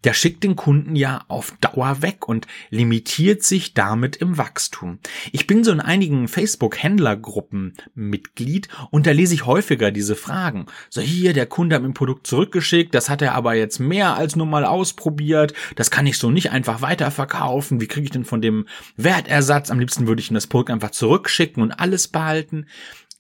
der 0.03 0.13
schickt 0.13 0.43
den 0.43 0.55
Kunden 0.55 0.95
ja 0.95 1.23
auf 1.27 1.53
Dauer 1.61 2.01
weg 2.01 2.27
und 2.27 2.47
limitiert 2.69 3.43
sich 3.43 3.73
damit 3.73 4.15
im 4.15 4.37
Wachstum. 4.37 4.99
Ich 5.31 5.47
bin 5.47 5.63
so 5.63 5.71
in 5.71 5.79
einigen 5.79 6.27
Facebook-Händlergruppen 6.27 7.73
Mitglied 7.93 8.67
und 8.89 9.05
da 9.05 9.11
lese 9.11 9.33
ich 9.33 9.45
häufiger 9.45 9.91
diese 9.91 10.15
Fragen. 10.15 10.65
So 10.89 11.01
hier, 11.01 11.33
der 11.33 11.45
Kunde 11.45 11.75
hat 11.75 11.83
mir 11.83 11.89
ein 11.89 11.93
Produkt 11.93 12.25
zurückgeschickt, 12.25 12.95
das 12.95 13.09
hat 13.09 13.21
er 13.21 13.35
aber 13.35 13.53
jetzt 13.53 13.79
mehr 13.79 14.15
als 14.15 14.35
nur 14.35 14.47
mal 14.47 14.65
ausprobiert, 14.65 15.53
das 15.75 15.91
kann 15.91 16.07
ich 16.07 16.17
so 16.17 16.31
nicht 16.31 16.51
einfach 16.51 16.81
weiterverkaufen, 16.81 17.79
wie 17.79 17.87
kriege 17.87 18.05
ich 18.05 18.10
denn 18.11 18.25
von 18.25 18.41
dem 18.41 18.67
Wertersatz? 18.97 19.71
Am 19.71 19.79
liebsten 19.79 20.07
würde 20.07 20.21
ich 20.21 20.31
ihm 20.31 20.35
das 20.35 20.47
Produkt 20.47 20.71
einfach 20.71 20.91
zurückschicken 20.91 21.63
und 21.63 21.71
alles 21.71 22.07
behalten. 22.07 22.67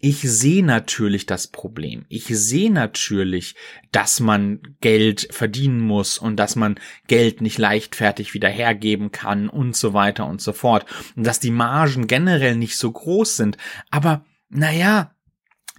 ich 0.03 0.21
sehe 0.21 0.65
natürlich 0.65 1.27
das 1.27 1.47
Problem. 1.47 2.05
Ich 2.09 2.25
sehe 2.25 2.71
natürlich, 2.71 3.55
dass 3.91 4.19
man 4.19 4.59
Geld 4.81 5.27
verdienen 5.29 5.79
muss 5.79 6.17
und 6.17 6.37
dass 6.37 6.55
man 6.55 6.79
Geld 7.07 7.41
nicht 7.41 7.59
leichtfertig 7.59 8.33
wieder 8.33 8.49
hergeben 8.49 9.11
kann 9.11 9.47
und 9.47 9.75
so 9.75 9.93
weiter 9.93 10.25
und 10.25 10.41
so 10.41 10.53
fort. 10.53 10.87
Und 11.15 11.25
dass 11.27 11.39
die 11.39 11.51
Margen 11.51 12.07
generell 12.07 12.55
nicht 12.55 12.77
so 12.77 12.91
groß 12.91 13.37
sind. 13.37 13.57
Aber, 13.91 14.25
naja, 14.49 15.13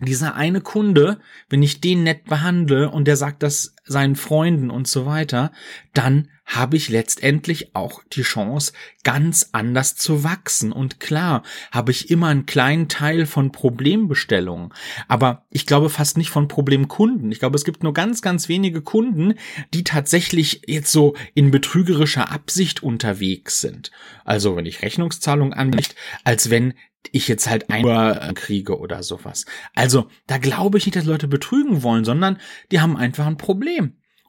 dieser 0.00 0.34
eine 0.36 0.60
Kunde, 0.60 1.18
wenn 1.48 1.62
ich 1.62 1.80
den 1.80 2.04
nett 2.04 2.24
behandle 2.24 2.90
und 2.90 3.06
der 3.06 3.16
sagt 3.16 3.42
das 3.42 3.74
seinen 3.92 4.16
Freunden 4.16 4.70
und 4.70 4.88
so 4.88 5.06
weiter, 5.06 5.52
dann 5.94 6.28
habe 6.44 6.76
ich 6.76 6.88
letztendlich 6.88 7.74
auch 7.74 8.02
die 8.12 8.22
Chance, 8.22 8.72
ganz 9.04 9.50
anders 9.52 9.94
zu 9.94 10.24
wachsen. 10.24 10.72
Und 10.72 11.00
klar, 11.00 11.42
habe 11.70 11.92
ich 11.92 12.10
immer 12.10 12.28
einen 12.28 12.46
kleinen 12.46 12.88
Teil 12.88 13.26
von 13.26 13.52
Problembestellungen. 13.52 14.72
Aber 15.08 15.46
ich 15.50 15.66
glaube 15.66 15.88
fast 15.88 16.18
nicht 16.18 16.30
von 16.30 16.48
Problemkunden. 16.48 17.30
Ich 17.32 17.38
glaube, 17.38 17.56
es 17.56 17.64
gibt 17.64 17.82
nur 17.82 17.94
ganz, 17.94 18.22
ganz 18.22 18.48
wenige 18.48 18.82
Kunden, 18.82 19.34
die 19.72 19.84
tatsächlich 19.84 20.62
jetzt 20.66 20.92
so 20.92 21.14
in 21.34 21.50
betrügerischer 21.50 22.30
Absicht 22.30 22.82
unterwegs 22.82 23.60
sind. 23.60 23.90
Also, 24.24 24.56
wenn 24.56 24.66
ich 24.66 24.82
Rechnungszahlungen 24.82 25.54
anlegt, 25.54 25.94
als 26.24 26.50
wenn 26.50 26.74
ich 27.10 27.26
jetzt 27.26 27.48
halt 27.48 27.68
ein 27.70 28.34
kriege 28.34 28.78
oder 28.78 29.02
sowas. 29.02 29.44
Also, 29.74 30.08
da 30.26 30.38
glaube 30.38 30.78
ich 30.78 30.86
nicht, 30.86 30.96
dass 30.96 31.04
Leute 31.04 31.26
betrügen 31.26 31.82
wollen, 31.82 32.04
sondern 32.04 32.38
die 32.70 32.80
haben 32.80 32.96
einfach 32.96 33.26
ein 33.26 33.36
Problem. 33.36 33.81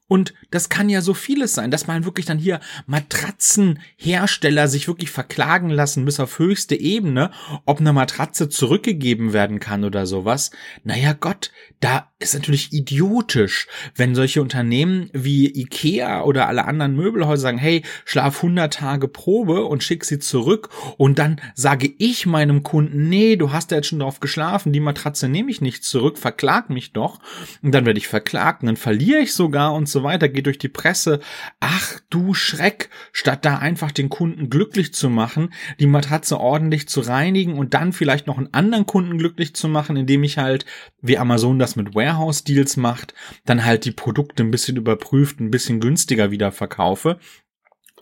Und 0.08 0.34
das 0.52 0.70
kann 0.70 0.90
ja 0.90 1.02
so 1.02 1.14
vieles 1.14 1.56
sein, 1.56 1.72
dass 1.72 1.88
man 1.88 2.06
wirklich 2.06 2.26
dann 2.26 2.38
hier 2.38 2.60
Matratzenhersteller 2.86 4.68
sich 4.68 4.88
wirklich 4.88 5.10
verklagen 5.12 5.70
lassen 5.70 6.06
bis 6.06 6.20
auf 6.20 6.40
höchste 6.40 6.76
Ebene, 6.76 7.32
ob 7.66 7.80
eine 7.80 7.94
Matratze 7.94 8.50
zurückgegeben 8.50 9.34
werden 9.34 9.60
kann 9.60 9.84
oder 9.84 10.06
sowas. 10.06 10.52
Naja 10.84 11.14
Gott, 11.14 11.52
da 11.80 12.13
ist 12.24 12.34
natürlich 12.34 12.74
idiotisch, 12.74 13.68
wenn 13.96 14.16
solche 14.16 14.42
Unternehmen 14.42 15.10
wie 15.14 15.48
Ikea 15.48 16.24
oder 16.24 16.48
alle 16.48 16.66
anderen 16.66 16.96
Möbelhäuser 16.96 17.44
sagen, 17.44 17.58
hey, 17.58 17.84
schlaf 18.06 18.38
100 18.38 18.74
Tage 18.74 19.08
Probe 19.08 19.66
und 19.66 19.84
schick 19.84 20.06
sie 20.06 20.20
zurück 20.20 20.70
und 20.98 21.20
dann 21.20 21.42
sage 21.54 21.92
ich 21.98 22.26
meinem 22.26 22.64
Kunden, 22.64 23.10
nee, 23.10 23.36
du 23.36 23.52
hast 23.52 23.72
ja 23.72 23.78
jetzt 23.78 23.88
schon 23.88 24.00
drauf 24.00 24.20
geschlafen, 24.20 24.74
die 24.74 24.80
Matratze 24.80 25.28
nehme 25.28 25.52
ich 25.52 25.62
nicht 25.62 25.84
zurück, 25.84 26.18
verklag 26.18 26.70
mich 26.70 26.94
doch 26.94 27.20
und 27.62 27.74
dann 27.74 27.86
werde 27.86 28.00
ich 28.00 28.08
verklagt 28.08 28.64
und 28.64 28.68
dann 28.68 28.78
verliere 28.78 29.20
ich 29.20 29.34
sogar 29.34 29.74
und 29.74 29.90
so 29.90 30.04
weiter, 30.04 30.30
geht 30.30 30.46
durch 30.46 30.58
die 30.58 30.70
Presse. 30.70 31.20
Ach 31.60 32.00
du 32.10 32.34
Schreck, 32.34 32.90
statt 33.12 33.46
da 33.46 33.58
einfach 33.58 33.92
den 33.92 34.10
Kunden 34.10 34.50
glücklich 34.50 34.94
zu 34.94 35.10
machen, 35.10 35.54
die 35.80 35.88
Matratze 35.88 36.40
ordentlich 36.40 36.88
zu 36.88 37.02
reinigen 37.02 37.58
und 37.58 37.74
dann 37.74 37.94
vielleicht 37.94 38.28
noch 38.28 38.38
einen 38.38 38.54
anderen 38.54 38.86
Kunden 38.86 39.18
glücklich 39.18 39.54
zu 39.54 39.68
machen, 39.68 39.98
indem 39.98 40.24
ich 40.24 40.38
halt, 40.38 40.66
wie 41.02 41.18
Amazon 41.18 41.60
das 41.60 41.76
mit 41.76 41.94
Warehouse 41.94 42.13
Deals 42.44 42.78
macht, 42.78 43.14
dann 43.46 43.66
halt 43.66 43.86
die 43.86 43.92
Produkte 43.92 44.44
ein 44.44 44.52
bisschen 44.52 44.78
überprüft, 44.78 45.40
ein 45.40 45.52
bisschen 45.52 45.80
günstiger 45.80 46.32
wieder 46.32 46.52
verkaufe 46.52 47.20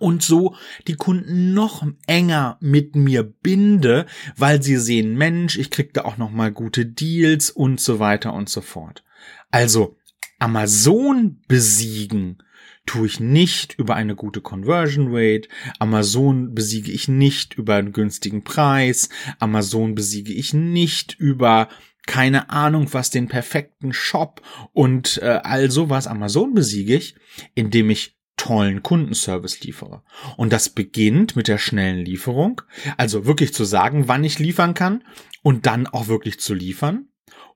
und 0.01 0.23
so 0.23 0.55
die 0.87 0.95
Kunden 0.95 1.53
noch 1.53 1.85
enger 2.07 2.57
mit 2.59 2.95
mir 2.95 3.23
binde, 3.23 4.07
weil 4.35 4.61
sie 4.61 4.77
sehen, 4.77 5.15
Mensch, 5.15 5.57
ich 5.57 5.69
krieg 5.69 5.93
da 5.93 6.01
auch 6.05 6.17
noch 6.17 6.31
mal 6.31 6.51
gute 6.51 6.85
Deals 6.85 7.51
und 7.51 7.79
so 7.79 7.99
weiter 7.99 8.33
und 8.33 8.49
so 8.49 8.61
fort. 8.61 9.03
Also 9.51 9.97
Amazon 10.39 11.39
besiegen 11.47 12.41
tue 12.87 13.05
ich 13.05 13.19
nicht 13.19 13.77
über 13.77 13.95
eine 13.95 14.15
gute 14.15 14.41
Conversion 14.41 15.09
Rate. 15.09 15.47
Amazon 15.77 16.55
besiege 16.55 16.91
ich 16.91 17.07
nicht 17.07 17.53
über 17.53 17.75
einen 17.75 17.93
günstigen 17.93 18.43
Preis. 18.43 19.09
Amazon 19.37 19.93
besiege 19.93 20.33
ich 20.33 20.53
nicht 20.53 21.13
über 21.19 21.69
keine 22.07 22.49
Ahnung 22.49 22.93
was 22.93 23.09
den 23.09 23.27
perfekten 23.27 23.93
Shop 23.93 24.41
und 24.73 25.19
äh, 25.21 25.39
all 25.43 25.69
sowas. 25.71 26.07
Amazon 26.07 26.53
besiege 26.53 26.95
ich, 26.95 27.15
indem 27.55 27.89
ich 27.89 28.17
tollen 28.37 28.81
Kundenservice 28.81 29.61
liefere. 29.61 30.03
Und 30.35 30.51
das 30.51 30.69
beginnt 30.69 31.35
mit 31.35 31.47
der 31.47 31.59
schnellen 31.59 32.03
Lieferung, 32.03 32.61
also 32.97 33.25
wirklich 33.25 33.53
zu 33.53 33.65
sagen, 33.65 34.07
wann 34.07 34.23
ich 34.23 34.39
liefern 34.39 34.73
kann 34.73 35.03
und 35.43 35.67
dann 35.67 35.85
auch 35.85 36.07
wirklich 36.07 36.39
zu 36.39 36.55
liefern. 36.55 37.07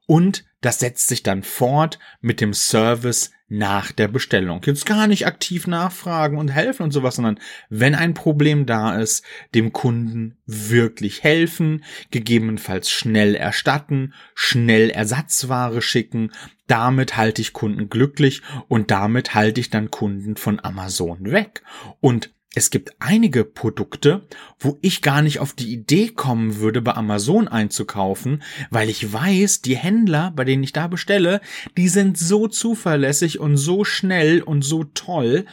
Und 0.05 0.45
das 0.61 0.79
setzt 0.79 1.07
sich 1.07 1.23
dann 1.23 1.41
fort 1.41 1.97
mit 2.21 2.39
dem 2.39 2.53
Service 2.53 3.31
nach 3.47 3.91
der 3.91 4.07
Bestellung. 4.07 4.61
Jetzt 4.65 4.85
gar 4.85 5.07
nicht 5.07 5.27
aktiv 5.27 5.67
nachfragen 5.67 6.37
und 6.37 6.49
helfen 6.49 6.83
und 6.83 6.91
sowas, 6.91 7.15
sondern 7.15 7.39
wenn 7.69 7.93
ein 7.93 8.15
Problem 8.15 8.65
da 8.65 8.95
ist, 8.97 9.23
dem 9.53 9.71
Kunden 9.71 10.37
wirklich 10.47 11.23
helfen, 11.23 11.83
gegebenenfalls 12.09 12.89
schnell 12.89 13.35
erstatten, 13.35 14.13
schnell 14.33 14.89
Ersatzware 14.89 15.81
schicken. 15.81 16.31
Damit 16.67 17.17
halte 17.17 17.41
ich 17.41 17.53
Kunden 17.53 17.89
glücklich 17.89 18.41
und 18.67 18.89
damit 18.89 19.35
halte 19.35 19.61
ich 19.61 19.69
dann 19.69 19.91
Kunden 19.91 20.35
von 20.35 20.59
Amazon 20.59 21.31
weg. 21.31 21.61
Und 21.99 22.31
es 22.53 22.69
gibt 22.69 22.95
einige 22.99 23.43
Produkte, 23.43 24.27
wo 24.59 24.77
ich 24.81 25.01
gar 25.01 25.21
nicht 25.21 25.39
auf 25.39 25.53
die 25.53 25.73
Idee 25.73 26.09
kommen 26.09 26.57
würde, 26.57 26.81
bei 26.81 26.93
Amazon 26.93 27.49
einzukaufen, 27.49 28.43
weil 28.69 28.89
ich 28.89 29.11
weiß, 29.11 29.61
die 29.61 29.75
Händler, 29.75 30.31
bei 30.35 30.45
denen 30.45 30.63
ich 30.63 30.71
da 30.71 30.87
bestelle, 30.87 31.41
die 31.77 31.89
sind 31.89 32.17
so 32.17 32.47
zuverlässig 32.47 33.39
und 33.39 33.57
so 33.57 33.83
schnell 33.83 34.41
und 34.41 34.63
so 34.63 34.85
toll, 34.85 35.45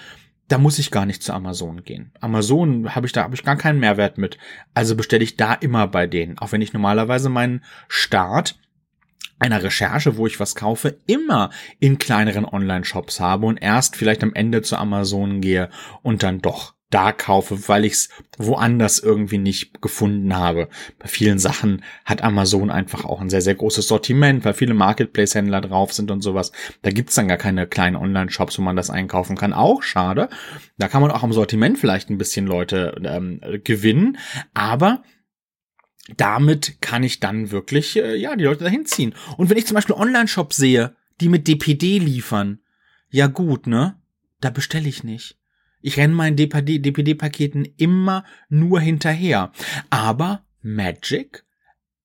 da 0.47 0.59
muss 0.59 0.79
ich 0.79 0.91
gar 0.91 1.07
nicht 1.07 1.23
zu 1.23 1.33
Amazon 1.33 1.83
gehen. 1.83 2.13
Amazon 2.21 2.95
habe 2.95 3.07
ich 3.07 3.13
da 3.13 3.25
habe 3.25 3.35
ich 3.35 3.43
gar 3.43 3.57
keinen 3.57 3.81
Mehrwert 3.81 4.19
mit. 4.19 4.39
Also 4.75 4.95
bestelle 4.95 5.25
ich 5.25 5.37
da 5.37 5.55
immer 5.55 5.89
bei 5.89 6.07
denen, 6.07 6.39
auch 6.39 6.53
wenn 6.53 6.61
ich 6.61 6.73
normalerweise 6.73 7.31
meinen 7.31 7.65
Start 7.89 8.59
einer 9.39 9.63
Recherche, 9.63 10.17
wo 10.17 10.27
ich 10.27 10.39
was 10.39 10.55
kaufe, 10.55 10.99
immer 11.07 11.51
in 11.81 11.99
kleineren 11.99 12.45
Online-Shops 12.45 13.19
habe 13.19 13.47
und 13.47 13.57
erst 13.57 13.97
vielleicht 13.97 14.23
am 14.23 14.35
Ende 14.35 14.63
zu 14.63 14.77
Amazon 14.77 15.41
gehe 15.41 15.69
und 16.03 16.23
dann 16.23 16.41
doch 16.41 16.75
da 16.93 17.11
kaufe, 17.11 17.69
weil 17.69 17.85
ich 17.85 17.95
es 17.95 18.09
woanders 18.39 18.99
irgendwie 18.99 19.39
nicht 19.39 19.81
gefunden 19.81 20.37
habe. 20.37 20.69
Bei 20.99 21.09
vielen 21.09 21.39
Sachen 21.39 21.83
hat 22.05 22.23
Amazon 22.23 22.71
einfach 22.71 23.05
auch 23.05 23.21
ein 23.21 23.31
sehr, 23.31 23.41
sehr 23.41 23.55
großes 23.55 23.89
Sortiment, 23.89 24.45
weil 24.45 24.55
viele 24.55 24.75
Marketplace-Händler 24.75 25.63
drauf 25.63 25.93
sind 25.93 26.11
und 26.11 26.23
sowas. 26.23 26.53
Da 26.83 26.91
gibt's 26.91 27.15
dann 27.15 27.29
gar 27.29 27.39
keine 27.39 27.67
kleinen 27.67 27.97
Online-Shops, 27.97 28.59
wo 28.59 28.63
man 28.63 28.77
das 28.77 28.91
einkaufen 28.91 29.37
kann. 29.37 29.53
Auch 29.53 29.83
schade. 29.83 30.29
Da 30.77 30.89
kann 30.89 31.03
man 31.03 31.11
auch 31.11 31.23
am 31.23 31.33
Sortiment 31.33 31.79
vielleicht 31.79 32.11
ein 32.11 32.19
bisschen 32.19 32.47
Leute 32.47 33.01
ähm, 33.05 33.41
gewinnen, 33.65 34.19
aber 34.53 35.03
damit 36.17 36.81
kann 36.81 37.03
ich 37.03 37.21
dann 37.21 37.51
wirklich 37.51 37.97
äh, 37.97 38.17
ja 38.17 38.37
die 38.37 38.45
Leute 38.45 38.65
dahin 38.65 38.87
ziehen. 38.87 39.15
Und 39.37 39.51
wenn 39.51 39.57
ich 39.57 39.67
zum 39.67 39.77
Beispiel 39.77 39.97
Online-Shops 39.97 40.57
sehe, 40.57 40.95
die 41.21 41.29
mit 41.29 41.49
DPD 41.49 41.99
liefern, 41.99 42.59
ja 43.09 43.29
gut, 43.29 43.67
ne? 43.67 43.97
Da 44.41 44.51
bestelle 44.51 44.89
ich 44.89 45.05
nicht. 45.05 45.39
Ich 45.83 45.97
renne 45.97 46.15
meinen 46.15 46.37
DPD-Paketen 46.37 47.67
immer 47.77 48.25
nur 48.49 48.81
hinterher. 48.81 49.53
Aber 49.91 50.45
Magic, 50.63 51.45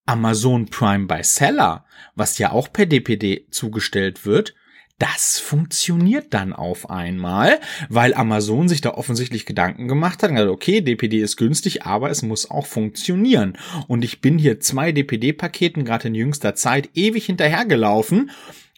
Amazon 0.05 0.65
Prime 0.67 1.05
by 1.05 1.23
Seller, 1.23 1.85
was 2.15 2.37
ja 2.37 2.51
auch 2.51 2.71
per 2.71 2.85
DPD 2.85 3.47
zugestellt 3.51 4.25
wird, 4.25 4.55
das 4.99 5.37
funktioniert 5.37 6.33
dann 6.33 6.53
auf 6.53 6.89
einmal, 6.89 7.59
weil 7.87 8.15
Amazon 8.15 8.67
sich 8.67 8.81
da 8.81 8.91
offensichtlich 8.95 9.45
Gedanken 9.45 9.87
gemacht 9.87 10.23
hat. 10.23 10.31
Also 10.31 10.51
okay, 10.51 10.81
DPD 10.81 11.19
ist 11.19 11.37
günstig, 11.37 11.83
aber 11.83 12.09
es 12.09 12.23
muss 12.23 12.49
auch 12.49 12.65
funktionieren. 12.65 13.57
Und 13.87 14.03
ich 14.03 14.21
bin 14.21 14.39
hier 14.39 14.59
zwei 14.59 14.91
DPD-Paketen 14.91 15.85
gerade 15.85 16.07
in 16.07 16.15
jüngster 16.15 16.55
Zeit 16.55 16.89
ewig 16.95 17.27
hinterhergelaufen. 17.27 18.31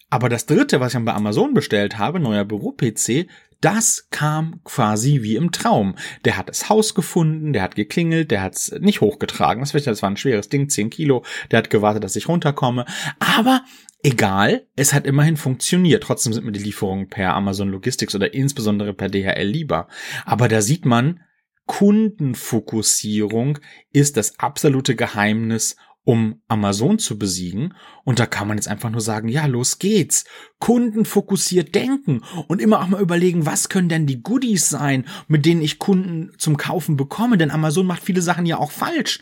Aber 0.09 0.29
das 0.29 0.45
dritte, 0.45 0.79
was 0.79 0.87
ich 0.87 0.93
dann 0.93 1.05
bei 1.05 1.13
Amazon 1.13 1.53
bestellt 1.53 1.97
habe, 1.97 2.19
neuer 2.19 2.45
Büro-PC, 2.45 3.27
das 3.61 4.07
kam 4.09 4.61
quasi 4.63 5.21
wie 5.21 5.35
im 5.35 5.51
Traum. 5.51 5.95
Der 6.23 6.37
hat 6.37 6.49
das 6.49 6.69
Haus 6.69 6.95
gefunden, 6.95 7.51
der 7.51 7.61
hat 7.61 7.75
geklingelt, 7.75 8.31
der 8.31 8.41
hat 8.41 8.55
es 8.55 8.71
nicht 8.79 9.01
hochgetragen. 9.01 9.61
Das 9.61 9.73
war 10.01 10.09
ein 10.09 10.17
schweres 10.17 10.49
Ding, 10.49 10.69
10 10.69 10.89
Kilo. 10.89 11.25
Der 11.51 11.59
hat 11.59 11.69
gewartet, 11.69 12.03
dass 12.03 12.15
ich 12.15 12.29
runterkomme. 12.29 12.85
Aber 13.19 13.63
egal, 14.01 14.65
es 14.75 14.93
hat 14.93 15.05
immerhin 15.05 15.35
funktioniert. 15.35 16.03
Trotzdem 16.03 16.31
sind 16.31 16.45
mir 16.45 16.53
die 16.53 16.63
Lieferungen 16.63 17.09
per 17.09 17.35
Amazon 17.35 17.69
Logistics 17.69 18.15
oder 18.15 18.33
insbesondere 18.33 18.93
per 18.93 19.09
DHL 19.09 19.45
lieber. 19.47 19.89
Aber 20.25 20.47
da 20.47 20.61
sieht 20.61 20.85
man, 20.85 21.19
Kundenfokussierung 21.65 23.59
ist 23.91 24.17
das 24.17 24.39
absolute 24.39 24.95
Geheimnis 24.95 25.75
um 26.03 26.41
Amazon 26.47 26.97
zu 26.97 27.19
besiegen. 27.19 27.73
Und 28.03 28.19
da 28.19 28.25
kann 28.25 28.47
man 28.47 28.57
jetzt 28.57 28.67
einfach 28.67 28.89
nur 28.89 29.01
sagen, 29.01 29.27
ja, 29.27 29.45
los 29.45 29.79
geht's. 29.79 30.25
Kundenfokussiert 30.59 31.75
denken 31.75 32.21
und 32.47 32.61
immer 32.61 32.81
auch 32.81 32.87
mal 32.87 33.01
überlegen, 33.01 33.45
was 33.45 33.69
können 33.69 33.89
denn 33.89 34.07
die 34.07 34.23
Goodies 34.23 34.69
sein, 34.69 35.05
mit 35.27 35.45
denen 35.45 35.61
ich 35.61 35.79
Kunden 35.79 36.31
zum 36.37 36.57
Kaufen 36.57 36.97
bekomme. 36.97 37.37
Denn 37.37 37.51
Amazon 37.51 37.85
macht 37.85 38.03
viele 38.03 38.21
Sachen 38.21 38.45
ja 38.45 38.57
auch 38.57 38.71
falsch. 38.71 39.19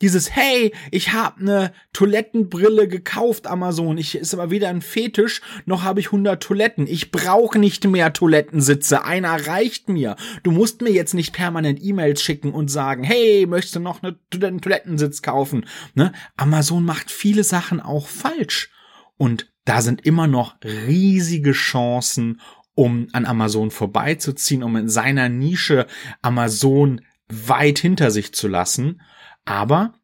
Dieses 0.00 0.34
Hey, 0.34 0.72
ich 0.90 1.12
habe 1.12 1.40
eine 1.40 1.72
Toilettenbrille 1.92 2.88
gekauft 2.88 3.46
Amazon, 3.46 3.98
ich 3.98 4.14
ist 4.14 4.34
aber 4.34 4.50
weder 4.50 4.68
ein 4.68 4.82
Fetisch 4.82 5.40
noch 5.66 5.82
habe 5.82 6.00
ich 6.00 6.06
100 6.06 6.42
Toiletten. 6.42 6.86
Ich 6.86 7.10
brauche 7.10 7.58
nicht 7.58 7.86
mehr 7.86 8.12
Toilettensitze, 8.12 9.04
einer 9.04 9.46
reicht 9.46 9.88
mir. 9.88 10.16
Du 10.42 10.50
musst 10.50 10.82
mir 10.82 10.90
jetzt 10.90 11.14
nicht 11.14 11.32
permanent 11.32 11.82
E-Mails 11.82 12.22
schicken 12.22 12.52
und 12.52 12.70
sagen, 12.70 13.04
hey, 13.04 13.46
möchtest 13.46 13.76
du 13.76 13.80
noch 13.80 14.02
eine, 14.02 14.16
einen 14.42 14.60
Toilettensitz 14.60 15.22
kaufen? 15.22 15.66
Ne? 15.94 16.12
Amazon 16.36 16.84
macht 16.84 17.10
viele 17.10 17.44
Sachen 17.44 17.80
auch 17.80 18.06
falsch 18.06 18.70
und 19.16 19.50
da 19.64 19.82
sind 19.82 20.06
immer 20.06 20.26
noch 20.26 20.56
riesige 20.64 21.52
Chancen, 21.52 22.40
um 22.74 23.08
an 23.12 23.26
Amazon 23.26 23.70
vorbeizuziehen, 23.70 24.62
um 24.62 24.76
in 24.76 24.88
seiner 24.88 25.28
Nische 25.28 25.86
Amazon 26.22 27.02
weit 27.28 27.78
hinter 27.78 28.10
sich 28.10 28.32
zu 28.32 28.48
lassen. 28.48 29.02
Aber 29.44 29.94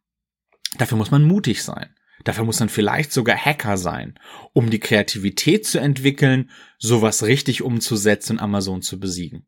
dafür 0.78 0.99
muss 0.99 1.11
man 1.11 1.25
mutig 1.25 1.62
sein. 1.62 1.95
Dafür 2.25 2.45
muss 2.45 2.59
man 2.59 2.69
vielleicht 2.69 3.12
sogar 3.12 3.37
Hacker 3.37 3.76
sein, 3.76 4.19
um 4.52 4.71
die 4.71 4.81
Kreativität 4.81 5.66
zu 5.66 5.78
entwickeln, 5.78 6.50
sowas 6.78 7.23
richtig 7.23 7.62
umzusetzen 7.62 8.33
und 8.33 8.40
Amazon 8.40 8.83
zu 8.83 8.99
besiegen. 8.99 9.47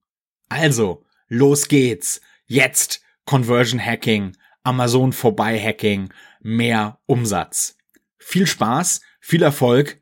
Also, 0.49 1.05
los 1.27 1.69
geht's. 1.69 2.21
Jetzt 2.47 3.03
Conversion 3.25 3.85
Hacking, 3.85 4.37
Amazon 4.63 5.13
vorbei 5.13 5.59
Hacking, 5.59 6.13
mehr 6.41 7.01
Umsatz. 7.07 7.77
Viel 8.17 8.47
Spaß, 8.47 9.01
viel 9.21 9.43
Erfolg. 9.43 10.01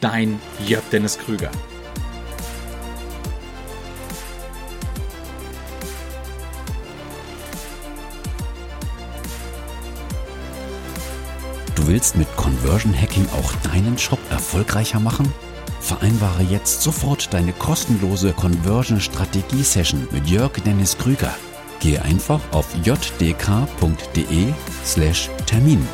Dein 0.00 0.40
Jörg 0.66 0.84
Dennis 0.90 1.18
Krüger. 1.18 1.50
Du 11.84 11.90
willst 11.90 12.16
mit 12.16 12.34
Conversion 12.36 12.98
Hacking 12.98 13.26
auch 13.36 13.52
deinen 13.70 13.98
Shop 13.98 14.18
erfolgreicher 14.30 15.00
machen? 15.00 15.30
Vereinbare 15.80 16.42
jetzt 16.42 16.80
sofort 16.80 17.34
deine 17.34 17.52
kostenlose 17.52 18.32
Conversion 18.32 19.02
Strategie 19.02 19.62
Session 19.62 20.08
mit 20.10 20.26
Jörg 20.26 20.52
Dennis 20.64 20.96
Krüger. 20.96 21.34
Gehe 21.80 22.00
einfach 22.00 22.40
auf 22.52 22.66
jdk.de 22.86 24.46
slash 24.82 25.28
Termin 25.44 25.86